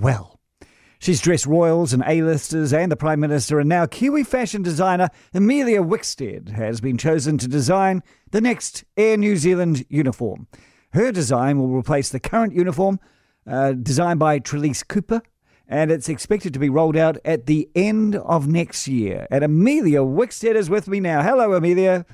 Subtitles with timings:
[0.00, 0.40] well.
[0.98, 5.82] She's dressed royals and A-listers and the Prime Minister, and now Kiwi fashion designer Emilia
[5.82, 10.46] Wickstead has been chosen to design the next Air New Zealand uniform.
[10.94, 13.00] Her design will replace the current uniform,
[13.46, 15.20] uh, designed by Trelise Cooper,
[15.68, 19.26] and it's expected to be rolled out at the end of next year.
[19.30, 21.22] And Emilia Wickstead is with me now.
[21.22, 22.06] Hello, Emilia.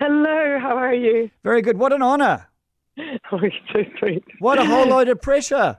[0.00, 1.30] Hello, how are you?
[1.44, 1.78] Very good.
[1.78, 2.48] What an honour.
[3.34, 3.38] Oh,
[3.72, 4.22] so sweet.
[4.40, 5.78] What a whole load of pressure.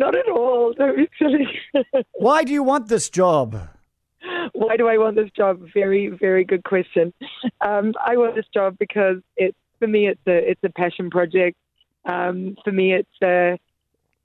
[0.00, 0.72] Not at all.
[0.72, 1.46] Don't be silly.
[2.14, 3.68] Why do you want this job?
[4.54, 5.60] Why do I want this job?
[5.74, 7.12] Very, very good question.
[7.60, 10.08] Um, I want this job because it's for me.
[10.08, 11.58] It's a it's a passion project.
[12.06, 13.58] Um, for me, it's a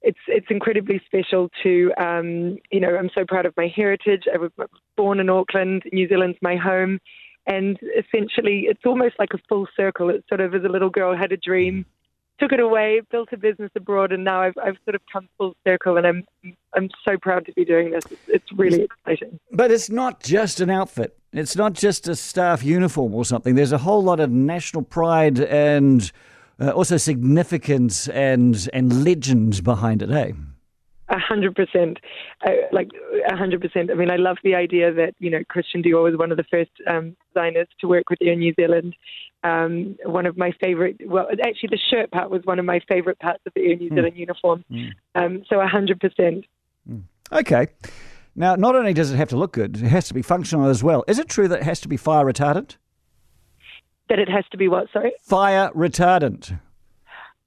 [0.02, 4.24] it's it's incredibly special to um, you know I'm so proud of my heritage.
[4.34, 4.52] I was
[4.96, 7.00] born in Auckland, New Zealand's my home,
[7.48, 10.10] and essentially it's almost like a full circle.
[10.10, 11.86] It's sort of as a little girl had a dream,
[12.40, 15.56] took it away, built a business abroad, and now I've I've sort of come full
[15.66, 16.24] circle, and I'm
[16.74, 18.04] I'm so proud to be doing this.
[18.28, 19.40] It's, really exciting.
[19.52, 21.18] But it's not just an outfit.
[21.34, 23.56] It's not just a staff uniform or something.
[23.56, 26.10] There's a whole lot of national pride and
[26.60, 30.34] uh, also significance and and legend behind it, hey?
[31.08, 32.00] A hundred percent,
[32.72, 32.90] like
[33.32, 33.92] a hundred percent.
[33.92, 36.44] I mean, I love the idea that you know Christian Dior was one of the
[36.50, 38.96] first um, designers to work with Air New Zealand.
[39.44, 43.20] Um, one of my favorite, well, actually, the shirt part was one of my favorite
[43.20, 44.66] parts of the Air New Zealand uniform.
[45.14, 46.46] Um, so a hundred percent.
[47.32, 47.68] Okay.
[48.36, 50.84] Now, not only does it have to look good, it has to be functional as
[50.84, 51.04] well.
[51.08, 52.78] Is it true that it has to be fire retardant?
[54.10, 54.88] That it has to be what?
[54.92, 55.14] Sorry.
[55.22, 56.60] Fire retardant.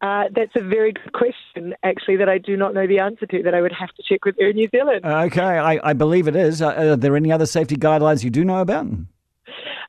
[0.01, 3.43] Uh, that's a very good question, actually, that I do not know the answer to,
[3.43, 5.05] that I would have to check with Air New Zealand.
[5.05, 6.63] Okay, I, I believe it is.
[6.63, 8.87] Uh, are there any other safety guidelines you do know about?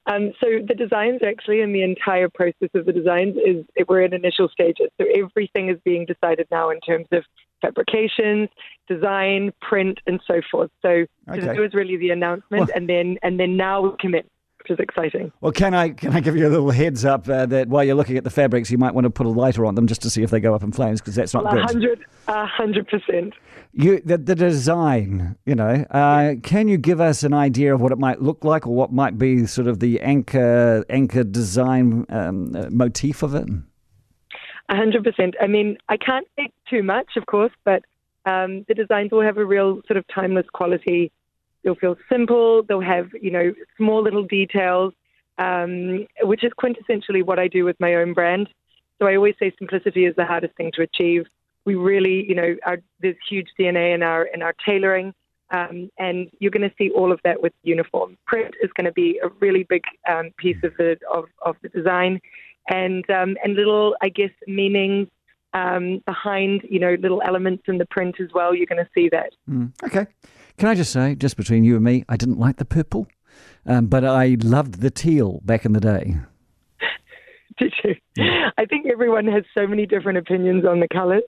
[0.07, 4.13] Um, so the designs actually, and the entire process of the designs is we're in
[4.15, 4.87] initial stages.
[4.99, 7.23] So everything is being decided now in terms of
[7.61, 8.49] fabrications,
[8.87, 10.71] design, print, and so forth.
[10.81, 11.41] So Okay.
[11.41, 14.25] to do is really the announcement, Well- and then and then now we commit,
[14.59, 15.31] which is exciting.
[15.41, 17.95] Well, can I can I give you a little heads up uh, that while you're
[17.95, 20.09] looking at the fabrics, you might want to put a lighter on them just to
[20.09, 21.65] see if they go up in flames because that's not A good.
[21.65, 23.33] hundred, a hundred percent.
[23.73, 27.91] You the, the design, you know, uh, can you give us an idea of what
[27.91, 32.55] it might look like or what might be sort of the anchor anchor design um,
[32.55, 33.47] uh, motif of it?
[34.69, 35.35] A hundred percent.
[35.41, 37.83] I mean, I can't say too much, of course, but
[38.25, 41.11] um, the designs will have a real sort of timeless quality.
[41.63, 42.63] They'll feel simple.
[42.63, 44.93] They'll have, you know, small little details,
[45.37, 48.49] um, which is quintessentially what I do with my own brand.
[48.99, 51.25] So I always say simplicity is the hardest thing to achieve.
[51.65, 55.13] We really, you know, our, there's huge DNA in our in our tailoring,
[55.51, 58.17] um, and you're going to see all of that with uniform.
[58.25, 61.69] Print is going to be a really big um, piece of the of, of the
[61.69, 62.19] design,
[62.69, 65.07] and um, and little, I guess, meanings
[65.53, 68.53] um, behind, you know, little elements in the print as well.
[68.53, 69.31] You're going to see that.
[69.49, 70.07] Mm, okay.
[70.59, 73.07] Can I just say, just between you and me, I didn't like the purple,
[73.65, 76.17] um, but I loved the teal back in the day.
[77.57, 77.95] Did you?
[78.57, 81.23] I think everyone has so many different opinions on the colours,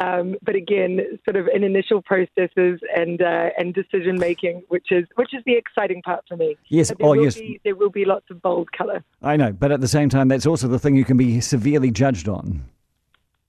[0.00, 5.06] um, but again, sort of in initial processes and uh, and decision making, which is
[5.16, 6.56] which is the exciting part for me.
[6.68, 6.88] Yes.
[6.90, 7.34] But there Oh, will yes.
[7.34, 10.28] be there will be lots of bold colour I know, but at the same time,
[10.28, 12.64] that's also the thing you can be severely judged on.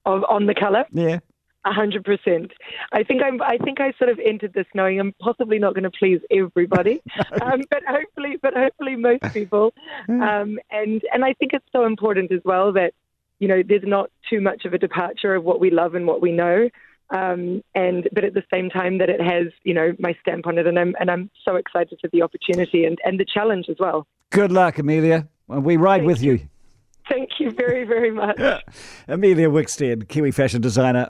[0.05, 0.85] of, on the colour.
[0.91, 1.19] Yeah.
[1.65, 2.51] A hundred percent.
[2.93, 3.41] I think I'm.
[3.41, 7.01] I think I sort of entered this knowing I'm possibly not going to please everybody,
[7.41, 9.73] um, but hopefully, but hopefully most people.
[10.07, 12.93] Um, and and I think it's so important as well that
[13.39, 16.21] you know there's not too much of a departure of what we love and what
[16.21, 16.69] we know.
[17.09, 20.57] Um, and but at the same time that it has you know my stamp on
[20.57, 23.75] it, and I'm and I'm so excited for the opportunity and, and the challenge as
[23.79, 24.07] well.
[24.29, 25.27] Good luck, Emilia.
[25.49, 26.39] We ride with you.
[27.09, 28.39] Thank you very very much.
[29.09, 31.09] Emilia Wickstead, Kiwi fashion designer.